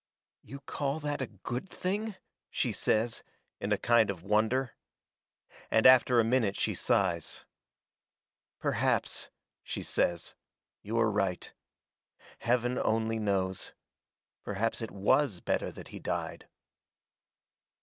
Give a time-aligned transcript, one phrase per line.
[0.41, 2.15] "You call that a good thing?"
[2.49, 3.21] she says,
[3.59, 4.73] in a kind of wonder.
[5.69, 7.45] And after a minute she sighs.
[8.57, 9.29] "Perhaps,"
[9.61, 10.33] she says,
[10.81, 11.53] "you are right.
[12.39, 13.73] Heaven only knows.
[14.43, 16.49] Perhaps it WAS better that he died."